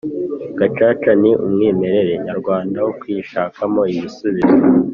[0.59, 4.55] Gacaca ni umwimerere nyarwanda wo kwishakamo ibisubizo